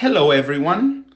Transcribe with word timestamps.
Hello, 0.00 0.30
everyone. 0.30 1.06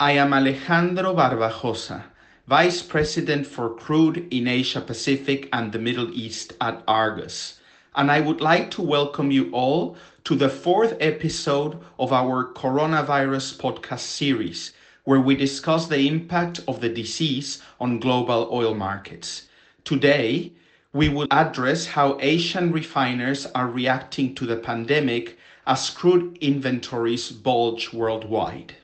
I 0.00 0.14
am 0.14 0.34
Alejandro 0.34 1.14
Barbajosa, 1.14 2.02
Vice 2.48 2.82
President 2.82 3.46
for 3.46 3.72
Crude 3.72 4.26
in 4.34 4.48
Asia 4.48 4.80
Pacific 4.80 5.48
and 5.52 5.70
the 5.70 5.78
Middle 5.78 6.12
East 6.12 6.52
at 6.60 6.82
Argus. 6.88 7.60
And 7.94 8.10
I 8.10 8.18
would 8.20 8.40
like 8.40 8.68
to 8.72 8.82
welcome 8.82 9.30
you 9.30 9.48
all 9.52 9.96
to 10.24 10.34
the 10.34 10.48
fourth 10.48 10.96
episode 10.98 11.78
of 12.00 12.12
our 12.12 12.52
coronavirus 12.52 13.58
podcast 13.58 14.00
series, 14.00 14.72
where 15.04 15.20
we 15.20 15.36
discuss 15.36 15.86
the 15.86 16.08
impact 16.08 16.58
of 16.66 16.80
the 16.80 16.88
disease 16.88 17.62
on 17.78 18.00
global 18.00 18.48
oil 18.50 18.74
markets. 18.74 19.46
Today, 19.84 20.50
we 20.92 21.08
will 21.08 21.28
address 21.30 21.86
how 21.86 22.18
Asian 22.20 22.72
refiners 22.72 23.46
are 23.54 23.68
reacting 23.68 24.34
to 24.34 24.46
the 24.46 24.56
pandemic 24.56 25.38
as 25.66 25.90
crude 25.90 26.36
inventories 26.40 27.30
bulge 27.30 27.92
worldwide. 27.92 28.74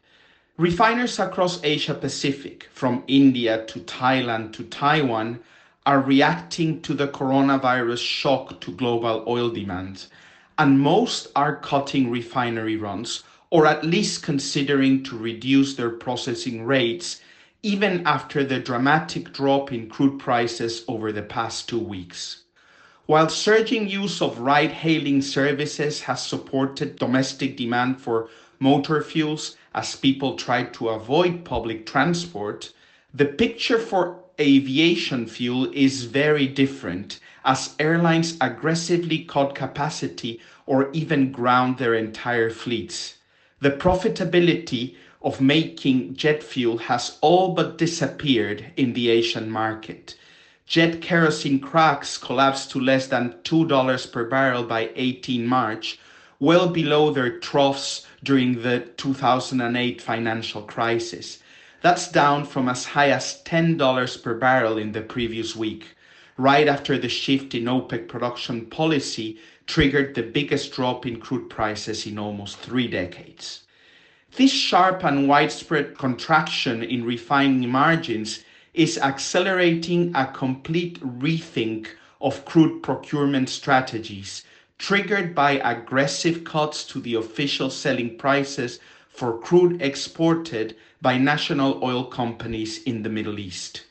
Refiners 0.56 1.18
across 1.18 1.62
Asia 1.62 1.94
Pacific, 1.94 2.68
from 2.72 3.04
India 3.06 3.64
to 3.66 3.80
Thailand 3.80 4.52
to 4.54 4.64
Taiwan, 4.64 5.40
are 5.86 6.00
reacting 6.00 6.80
to 6.82 6.94
the 6.94 7.08
coronavirus 7.08 8.04
shock 8.04 8.60
to 8.60 8.72
global 8.72 9.24
oil 9.26 9.50
demand, 9.50 10.06
and 10.58 10.80
most 10.80 11.28
are 11.34 11.56
cutting 11.56 12.10
refinery 12.10 12.76
runs 12.76 13.22
or 13.50 13.66
at 13.66 13.84
least 13.84 14.22
considering 14.22 15.02
to 15.02 15.16
reduce 15.16 15.74
their 15.74 15.90
processing 15.90 16.64
rates 16.64 17.20
even 17.62 18.06
after 18.06 18.44
the 18.44 18.58
dramatic 18.60 19.32
drop 19.32 19.72
in 19.72 19.88
crude 19.88 20.18
prices 20.18 20.84
over 20.86 21.10
the 21.10 21.22
past 21.22 21.68
two 21.68 21.78
weeks. 21.78 22.44
While 23.08 23.30
surging 23.30 23.88
use 23.88 24.20
of 24.20 24.38
ride 24.38 24.70
hailing 24.70 25.22
services 25.22 26.02
has 26.02 26.22
supported 26.26 26.98
domestic 26.98 27.56
demand 27.56 28.02
for 28.02 28.28
motor 28.58 29.02
fuels 29.02 29.56
as 29.74 29.96
people 29.96 30.36
try 30.36 30.64
to 30.64 30.90
avoid 30.90 31.42
public 31.42 31.86
transport, 31.86 32.70
the 33.14 33.24
picture 33.24 33.78
for 33.78 34.24
aviation 34.38 35.26
fuel 35.26 35.70
is 35.72 36.04
very 36.04 36.46
different 36.46 37.18
as 37.46 37.74
airlines 37.78 38.36
aggressively 38.42 39.24
cut 39.24 39.54
capacity 39.54 40.38
or 40.66 40.90
even 40.92 41.32
ground 41.32 41.78
their 41.78 41.94
entire 41.94 42.50
fleets. 42.50 43.14
The 43.60 43.70
profitability 43.70 44.96
of 45.22 45.40
making 45.40 46.14
jet 46.16 46.42
fuel 46.42 46.76
has 46.76 47.16
all 47.22 47.54
but 47.54 47.78
disappeared 47.78 48.66
in 48.76 48.92
the 48.92 49.08
Asian 49.08 49.50
market 49.50 50.14
jet 50.68 51.00
kerosene 51.00 51.58
cracks 51.58 52.18
collapsed 52.18 52.70
to 52.70 52.78
less 52.78 53.06
than 53.06 53.32
$2 53.42 54.12
per 54.12 54.26
barrel 54.26 54.62
by 54.62 54.90
18 54.96 55.46
March, 55.46 55.98
well 56.38 56.68
below 56.68 57.10
their 57.10 57.38
troughs 57.38 58.06
during 58.22 58.60
the 58.60 58.80
2008 58.98 60.02
financial 60.02 60.60
crisis. 60.60 61.38
That's 61.80 62.12
down 62.12 62.44
from 62.44 62.68
as 62.68 62.84
high 62.84 63.10
as 63.10 63.40
$10 63.44 64.22
per 64.22 64.34
barrel 64.34 64.76
in 64.76 64.92
the 64.92 65.00
previous 65.00 65.56
week, 65.56 65.86
right 66.36 66.68
after 66.68 66.98
the 66.98 67.08
shift 67.08 67.54
in 67.54 67.64
OPEC 67.64 68.06
production 68.06 68.66
policy 68.66 69.38
triggered 69.66 70.14
the 70.14 70.22
biggest 70.22 70.72
drop 70.72 71.06
in 71.06 71.18
crude 71.18 71.48
prices 71.48 72.06
in 72.06 72.18
almost 72.18 72.58
three 72.58 72.88
decades. 72.88 73.62
This 74.36 74.52
sharp 74.52 75.02
and 75.02 75.28
widespread 75.28 75.96
contraction 75.96 76.82
in 76.82 77.04
refining 77.04 77.70
margins 77.70 78.44
is 78.78 78.96
accelerating 78.98 80.12
a 80.14 80.24
complete 80.24 81.00
rethink 81.00 81.88
of 82.20 82.44
crude 82.44 82.80
procurement 82.80 83.48
strategies, 83.48 84.44
triggered 84.78 85.34
by 85.34 85.60
aggressive 85.64 86.44
cuts 86.44 86.84
to 86.84 87.00
the 87.00 87.16
official 87.16 87.70
selling 87.70 88.16
prices 88.16 88.78
for 89.08 89.36
crude 89.40 89.82
exported 89.82 90.76
by 91.02 91.18
national 91.18 91.82
oil 91.82 92.04
companies 92.04 92.80
in 92.84 93.02
the 93.02 93.08
Middle 93.08 93.40
East. 93.40 93.84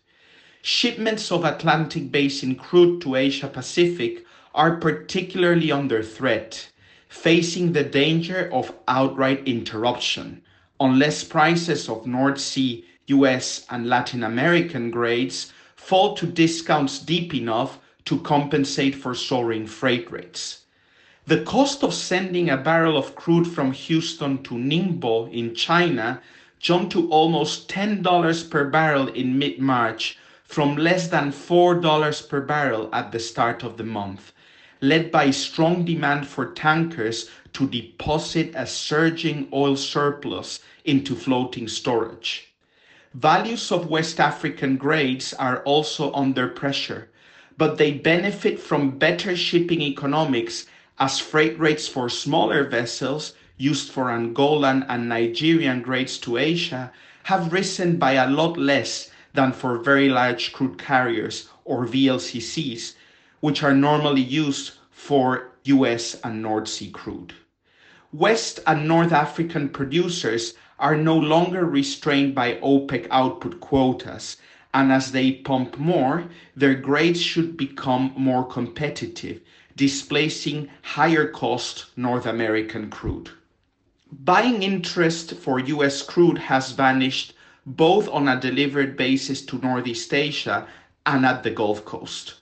Shipments 0.62 1.34
of 1.34 1.44
Atlantic 1.44 2.09
Basin 2.09 2.56
crude 2.56 3.02
to 3.02 3.16
Asia 3.16 3.50
Pacific 3.50 4.25
are 4.56 4.78
particularly 4.78 5.69
under 5.69 6.02
threat, 6.02 6.69
facing 7.09 7.74
the 7.74 7.84
danger 7.84 8.50
of 8.54 8.74
outright 8.88 9.46
interruption 9.46 10.42
unless 10.80 11.24
prices 11.24 11.90
of 11.90 12.08
North 12.08 12.40
Sea 12.40 12.86
US 13.08 13.66
and 13.70 13.88
Latin 13.88 14.24
American 14.24 14.92
grades 14.92 15.54
fall 15.76 16.16
to 16.16 16.26
discounts 16.26 17.00
deep 17.00 17.34
enough 17.34 17.80
to 18.06 18.20
compensate 18.20 18.96
for 18.96 19.16
soaring 19.16 19.66
freight 19.66 20.12
rates. 20.12 20.64
The 21.26 21.42
cost 21.42 21.84
of 21.84 21.94
sending 21.94 22.50
a 22.50 22.58
barrel 22.58 22.98
of 22.98 23.16
crude 23.16 23.48
from 23.48 23.74
Houston 23.74 24.44
to 24.44 24.56
Ningbo 24.56 25.32
in 25.34 25.54
China 25.56 26.22
jumped 26.60 26.94
to 26.94 27.10
almost 27.10 27.70
$10 27.70 28.50
per 28.50 28.70
barrel 28.70 29.08
in 29.10 29.38
mid 29.38 29.60
March 29.60 30.18
from 30.44 30.78
less 30.78 31.10
than 31.10 31.32
$4 31.32 32.30
per 32.30 32.42
barrel 32.42 32.90
at 32.94 33.12
the 33.12 33.20
start 33.20 33.64
of 33.64 33.76
the 33.78 33.84
month, 33.84 34.32
led 34.82 35.12
by 35.12 35.30
strong 35.30 35.84
demand 35.84 36.26
for 36.28 36.54
tankers 36.54 37.30
to 37.57 37.68
deposit 37.68 38.53
a 38.53 38.68
surging 38.68 39.47
oil 39.51 39.75
surplus 39.75 40.59
into 40.85 41.16
floating 41.16 41.68
storage. 41.68 42.53
Values 43.16 43.72
of 43.72 43.90
West 43.90 44.19
African 44.19 44.78
grades 44.78 45.34
are 45.34 45.63
also 45.63 46.13
under 46.13 46.47
pressure, 46.47 47.09
but 47.57 47.79
they 47.79 47.91
benefit 47.91 48.59
from 48.59 49.00
better 49.00 49.35
shipping 49.35 49.81
economics 49.81 50.68
as 51.00 51.18
freight 51.18 51.57
rates 51.59 51.88
for 51.88 52.09
smaller 52.09 52.63
vessels 52.63 53.34
used 53.57 53.89
for 53.89 54.12
Angolan 54.12 54.85
and 54.88 55.09
Nigerian 55.09 55.81
grades 55.81 56.19
to 56.19 56.38
Asia 56.38 56.91
have 57.24 57.51
risen 57.51 57.97
by 57.97 58.12
a 58.12 58.29
lot 58.29 58.56
less 58.57 59.09
than 59.34 59.51
for 59.51 59.79
very 59.79 60.09
large 60.09 60.53
crude 60.53 60.78
carriers 60.78 61.50
or 61.66 61.88
VLCCs, 61.88 62.94
which 63.39 63.63
are 63.63 63.74
normally 63.74 64.22
used 64.22 64.74
for 64.91 65.50
US 65.63 66.19
and 66.24 66.44
North 66.44 66.68
Sea 66.68 66.91
crude. 66.91 67.34
West 68.13 68.62
and 68.66 68.88
North 68.88 69.12
African 69.12 69.68
producers 69.68 70.53
are 70.79 70.95
no 70.95 71.18
longer 71.18 71.66
restrained 71.66 72.34
by 72.34 72.53
OPEC 72.62 73.06
output 73.12 73.59
quotas, 73.59 74.38
and 74.73 74.94
as 74.94 75.12
they 75.12 75.34
pump 75.34 75.78
more, 75.78 76.29
their 76.56 76.73
grades 76.73 77.22
should 77.22 77.57
become 77.57 78.13
more 78.16 78.45
competitive, 78.45 79.41
displacing 79.75 80.69
higher 80.84 81.28
cost 81.28 81.88
North 81.97 82.25
American 82.25 82.90
crude. 82.90 83.29
Buying 84.09 84.63
interest 84.63 85.34
for 85.35 85.59
US 85.59 86.01
crude 86.01 86.38
has 86.38 86.72
vanished 86.72 87.34
both 87.66 88.07
on 88.07 88.29
a 88.29 88.39
delivered 88.39 88.95
basis 88.95 89.41
to 89.47 89.57
Northeast 89.57 90.13
Asia 90.13 90.66
and 91.06 91.25
at 91.25 91.44
the 91.44 91.51
Gulf 91.51 91.84
Coast. 91.84 92.35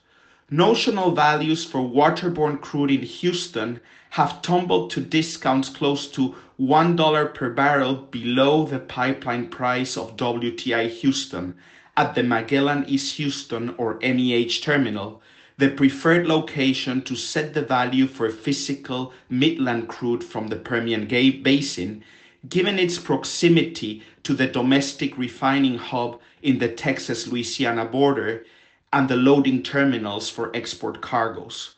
Notional 0.48 1.10
values 1.10 1.64
for 1.64 1.80
waterborne 1.80 2.60
crude 2.60 2.92
in 2.92 3.02
Houston 3.02 3.80
have 4.16 4.40
tumbled 4.40 4.88
to 4.88 4.98
discounts 4.98 5.68
close 5.68 6.08
to 6.08 6.34
$1 6.58 7.34
per 7.34 7.50
barrel 7.50 7.94
below 7.94 8.64
the 8.64 8.78
pipeline 8.78 9.46
price 9.46 9.94
of 9.94 10.16
WTI 10.16 10.88
Houston 10.88 11.54
at 11.98 12.14
the 12.14 12.22
Magellan 12.22 12.86
East 12.88 13.16
Houston 13.16 13.74
or 13.76 13.98
MEH 14.00 14.62
terminal, 14.62 15.20
the 15.58 15.68
preferred 15.68 16.26
location 16.26 17.02
to 17.02 17.14
set 17.14 17.52
the 17.52 17.60
value 17.60 18.06
for 18.06 18.30
physical 18.30 19.12
Midland 19.28 19.86
crude 19.86 20.24
from 20.24 20.48
the 20.48 20.56
Permian 20.56 21.06
Basin, 21.42 22.02
given 22.48 22.78
its 22.78 22.98
proximity 22.98 24.02
to 24.22 24.32
the 24.32 24.46
domestic 24.46 25.18
refining 25.18 25.76
hub 25.76 26.18
in 26.40 26.56
the 26.56 26.68
Texas 26.68 27.26
Louisiana 27.26 27.84
border 27.84 28.46
and 28.94 29.10
the 29.10 29.16
loading 29.16 29.62
terminals 29.62 30.30
for 30.30 30.56
export 30.56 31.02
cargoes. 31.02 31.75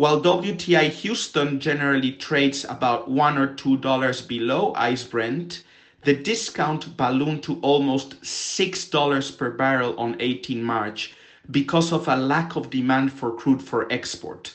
While 0.00 0.22
WTI 0.22 0.88
Houston 1.02 1.60
generally 1.60 2.12
trades 2.12 2.64
about 2.64 3.10
one 3.10 3.36
or 3.36 3.52
two 3.52 3.76
dollars 3.76 4.22
below 4.22 4.72
ICE 4.74 5.04
Brent, 5.04 5.62
the 6.04 6.14
discount 6.14 6.96
ballooned 6.96 7.42
to 7.42 7.60
almost 7.60 8.24
six 8.24 8.86
dollars 8.86 9.30
per 9.30 9.50
barrel 9.50 9.94
on 9.98 10.16
18 10.18 10.62
March 10.62 11.12
because 11.50 11.92
of 11.92 12.08
a 12.08 12.16
lack 12.16 12.56
of 12.56 12.70
demand 12.70 13.12
for 13.12 13.30
crude 13.30 13.60
for 13.60 13.92
export, 13.92 14.54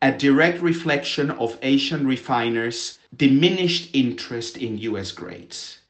a 0.00 0.12
direct 0.12 0.62
reflection 0.62 1.32
of 1.32 1.58
Asian 1.62 2.06
refiners' 2.06 3.00
diminished 3.16 3.90
interest 3.92 4.56
in 4.56 4.78
US 4.78 5.10
grades. 5.10 5.80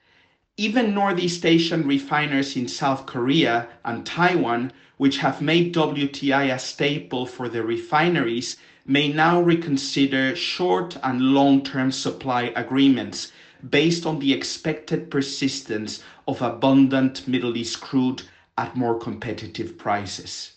Even 0.56 0.94
Northeast 0.94 1.44
Asian 1.44 1.87
refiners 1.87 2.56
in 2.56 2.66
South 2.66 3.04
Korea 3.04 3.69
and 3.84 4.06
Taiwan, 4.06 4.72
which 4.96 5.19
have 5.19 5.42
made 5.42 5.75
WTI 5.75 6.50
a 6.50 6.58
staple 6.58 7.26
for 7.26 7.50
their 7.50 7.62
refineries, 7.62 8.56
may 8.88 9.08
now 9.08 9.40
reconsider 9.40 10.36
short 10.36 10.96
and 11.02 11.20
long-term 11.20 11.90
supply 11.90 12.52
agreements 12.54 13.32
based 13.68 14.06
on 14.06 14.20
the 14.20 14.32
expected 14.32 15.10
persistence 15.10 16.04
of 16.28 16.40
abundant 16.40 17.26
Middle 17.26 17.56
East 17.56 17.80
crude 17.80 18.22
at 18.56 18.76
more 18.76 18.98
competitive 18.98 19.76
prices. 19.76 20.52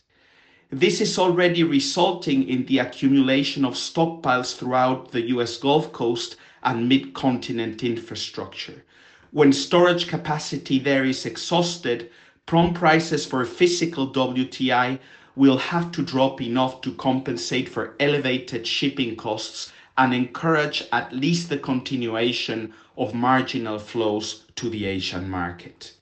This 0.69 1.01
is 1.01 1.17
already 1.17 1.63
resulting 1.63 2.47
in 2.47 2.65
the 2.67 2.77
accumulation 2.77 3.65
of 3.65 3.73
stockpiles 3.73 4.55
throughout 4.55 5.11
the 5.11 5.29
US 5.29 5.57
Gulf 5.57 5.91
Coast 5.91 6.35
and 6.61 6.87
mid-continent 6.87 7.83
infrastructure, 7.83 8.83
When 9.31 9.53
storage 9.53 10.07
capacity 10.07 10.77
there 10.77 11.05
is 11.05 11.25
exhausted, 11.25 12.11
prompt 12.45 12.79
prices 12.79 13.25
for 13.25 13.45
physical 13.45 14.11
WTI 14.11 14.99
will 15.35 15.57
have 15.57 15.91
to 15.91 16.01
drop 16.01 16.41
enough 16.41 16.81
to 16.81 16.91
compensate 16.93 17.69
for 17.69 17.95
elevated 17.99 18.65
shipping 18.65 19.15
costs 19.15 19.71
and 19.97 20.13
encourage 20.13 20.83
at 20.91 21.13
least 21.13 21.49
the 21.49 21.57
continuation 21.57 22.73
of 22.97 23.13
marginal 23.13 23.77
flows 23.77 24.43
to 24.55 24.69
the 24.69 24.85
Asian 24.85 25.29
market. 25.29 25.93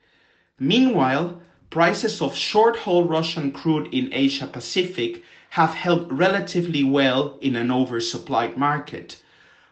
Meanwhile, 0.59 1.41
prices 1.69 2.21
of 2.21 2.35
short-haul 2.35 3.03
Russian 3.03 3.51
crude 3.51 3.93
in 3.93 4.13
Asia 4.13 4.47
Pacific 4.47 5.23
have 5.49 5.73
held 5.73 6.11
relatively 6.11 6.83
well 6.83 7.37
in 7.41 7.55
an 7.55 7.69
oversupplied 7.69 8.57
market. 8.57 9.21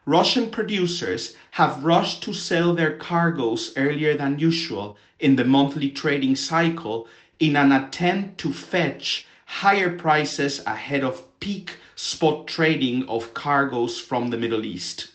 Russian 0.06 0.50
producers 0.50 1.36
have 1.52 1.84
rushed 1.84 2.22
to 2.24 2.34
sell 2.34 2.74
their 2.74 2.98
cargoes 2.98 3.74
earlier 3.76 4.16
than 4.16 4.40
usual 4.40 4.98
in 5.20 5.36
the 5.36 5.46
monthly 5.46 5.90
trading 5.90 6.36
cycle 6.36 7.08
in 7.40 7.56
an 7.56 7.72
attempt 7.72 8.38
to 8.38 8.54
fetch 8.54 9.26
higher 9.46 9.98
prices 9.98 10.62
ahead 10.66 11.04
of 11.04 11.24
peak 11.40 11.78
spot 11.96 12.46
trading 12.46 13.08
of 13.08 13.34
cargoes 13.34 14.00
from 14.00 14.30
the 14.30 14.38
Middle 14.38 14.66
East. 14.66 15.10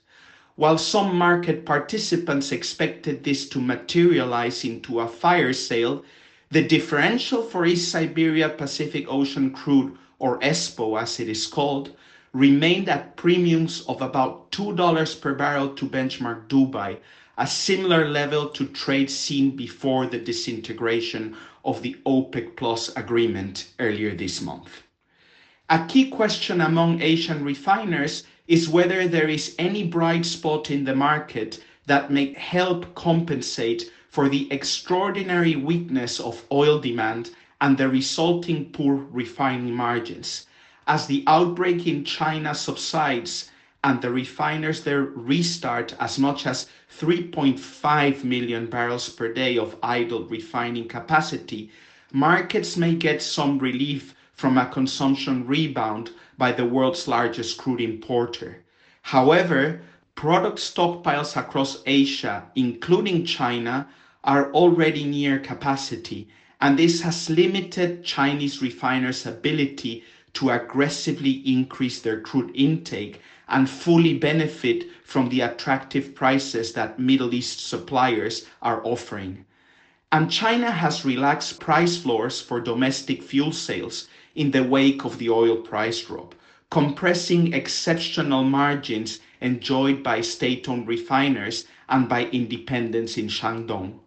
While 0.57 0.79
some 0.79 1.17
market 1.17 1.67
participants 1.67 2.53
expected 2.53 3.23
this 3.23 3.49
to 3.51 3.61
materialize 3.61 4.65
into 4.65 5.01
a 5.01 5.09
fire 5.09 5.53
sale, 5.53 6.05
the 6.51 6.63
differential 6.63 7.43
for 7.43 7.67
East 7.67 7.91
Siberia 7.91 8.49
Pacific 8.49 9.07
Ocean 9.09 9.51
crude, 9.51 9.97
or 10.19 10.39
ESPO 10.41 11.01
as 11.01 11.21
it 11.21 11.29
is 11.29 11.47
called, 11.47 11.95
remained 12.33 12.89
at 12.89 13.17
premiums 13.17 13.83
of 13.89 14.03
about 14.03 14.51
$2 14.53 15.21
per 15.21 15.35
barrel 15.35 15.69
to 15.71 15.87
benchmark 15.87 16.49
Dubai, 16.49 16.99
a 17.39 17.47
similar 17.47 18.09
level 18.09 18.49
to 18.51 18.67
trade 18.67 19.11
seen 19.11 19.57
before 19.57 20.07
the 20.07 20.19
disintegration 20.19 21.37
of 21.65 21.83
the 21.83 21.97
OPEC 22.07 22.57
Plus 22.57 22.89
agreement 22.97 23.73
earlier 23.79 24.15
this 24.15 24.41
month. 24.41 24.83
A 25.69 25.87
key 25.87 26.11
question 26.11 26.61
among 26.61 27.01
Asian 27.01 27.45
refiners 27.45 28.25
is 28.49 28.69
whether 28.69 29.07
there 29.07 29.29
is 29.29 29.55
any 29.59 29.85
bright 29.85 30.27
spot 30.27 30.71
in 30.71 30.85
the 30.85 30.95
market 30.95 31.63
that 31.87 32.11
may 32.11 32.33
help 32.33 32.95
compensate 32.95 33.91
for 34.09 34.29
the 34.29 34.51
extraordinary 34.53 35.55
weakness 35.55 36.19
of 36.19 36.45
oil 36.51 36.79
demand 36.79 37.31
and 37.61 37.79
the 37.79 37.89
resulting 37.89 38.73
poor 38.73 38.95
refining 39.11 39.73
margins. 39.73 40.47
As 40.87 41.07
the 41.07 41.23
outbreak 41.27 41.87
in 41.87 42.05
China 42.05 42.55
subsides 42.55 43.51
and 43.83 44.03
the 44.03 44.11
refiners 44.11 44.83
there 44.85 45.03
restart 45.03 45.95
as 45.99 46.19
much 46.19 46.47
as 46.47 46.69
3.5 46.99 48.25
million 48.25 48.67
barrels 48.67 49.09
per 49.09 49.33
day 49.33 49.57
of 49.57 49.77
idle 49.83 50.25
refining 50.25 50.87
capacity, 50.87 51.71
markets 52.13 52.77
may 52.77 52.95
get 52.95 53.23
some 53.23 53.59
relief 53.59 54.15
from 54.35 54.59
a 54.59 54.67
consumption 54.67 55.47
rebound 55.47 56.11
by 56.37 56.53
the 56.53 56.65
world's 56.65 57.09
largest 57.09 57.57
crude 57.57 57.81
importer. 57.81 58.63
However, 59.03 59.81
product 60.15 60.59
stockpiles 60.59 61.37
across 61.37 61.83
Asia, 61.87 62.51
including 62.55 63.25
China, 63.25 63.89
are 64.25 64.53
already 64.53 65.05
near 65.05 65.39
capacity, 65.39 66.29
and 66.61 66.79
this 66.79 67.01
has 67.01 67.31
limited 67.31 68.05
Chinese 68.05 68.61
refiners' 68.61 69.25
ability 69.25 70.05
to 70.35 70.51
aggressively 70.51 71.43
increase 71.47 72.01
their 72.01 72.21
crude 72.21 72.51
intake 72.55 73.21
and 73.51 73.69
fully 73.69 74.17
benefit 74.17 74.87
from 75.05 75.29
the 75.29 75.41
attractive 75.41 76.15
prices 76.15 76.73
that 76.73 76.99
Middle 76.99 77.35
East 77.35 77.67
suppliers 77.67 78.47
are 78.63 78.81
offering. 78.85 79.45
And 80.13 80.31
China 80.31 80.71
has 80.71 81.05
relaxed 81.05 81.61
price 81.61 81.97
floors 81.97 82.41
for 82.41 82.61
domestic 82.61 83.23
fuel 83.23 83.53
sales 83.53 84.09
in 84.35 84.51
the 84.51 84.65
wake 84.65 85.05
of 85.05 85.19
the 85.19 85.31
oil 85.31 85.57
price 85.57 86.01
drop, 86.01 86.35
compressing 86.71 87.53
exceptional 87.53 88.45
margins 88.45 89.21
enjoyed 89.41 90.03
by 90.03 90.21
state-owned 90.21 90.87
refiners 90.87 91.67
and 91.89 92.09
by 92.09 92.27
independents 92.27 93.17
in 93.17 93.27
Shandong. 93.27 93.99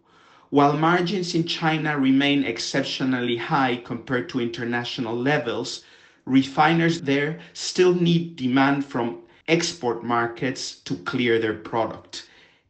While 0.49 0.77
margins 0.77 1.35
in 1.35 1.45
China 1.45 1.97
remain 1.97 2.43
exceptionally 2.43 3.37
high 3.37 3.77
compared 3.77 4.29
to 4.29 4.39
international 4.39 5.15
levels, 5.17 5.83
refiners 6.25 7.01
there 7.01 7.39
still 7.53 7.95
need 7.95 8.35
demand 8.35 8.85
from 8.85 9.19
export 9.47 10.03
markets 10.03 10.75
to 10.81 10.95
clear 10.97 11.39
their 11.39 11.53
product. 11.53 12.27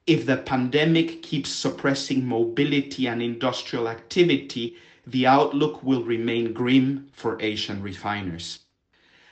If 0.08 0.26
the 0.26 0.38
pandemic 0.38 1.22
keeps 1.22 1.50
suppressing 1.50 2.26
mobility 2.26 3.08
and 3.08 3.22
industrial 3.22 3.88
activity, 3.88 4.76
the 5.06 5.28
outlook 5.28 5.84
will 5.84 6.04
remain 6.04 6.54
grim 6.54 7.08
for 7.14 7.42
Asian 7.42 7.82
refiners. 7.82 8.60